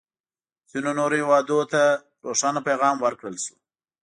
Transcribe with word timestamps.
ځینو 0.71 0.91
نورو 0.99 1.15
هېوادونه 1.21 1.65
ته 1.71 1.81
روښانه 2.25 2.61
پیغام 2.67 2.95
ورکړل 2.99 3.35
شو. 3.43 3.55